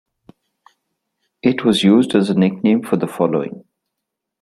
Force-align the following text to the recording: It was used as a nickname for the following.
It 1.43 1.63
was 1.63 1.83
used 1.83 2.15
as 2.15 2.31
a 2.31 2.33
nickname 2.33 2.81
for 2.81 2.95
the 2.97 3.05
following. 3.05 3.65